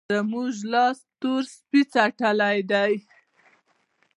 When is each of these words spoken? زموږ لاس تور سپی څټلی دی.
زموږ 0.13 0.55
لاس 0.73 0.97
تور 1.19 1.43
سپی 1.55 1.81
څټلی 1.93 2.57
دی. 2.71 2.93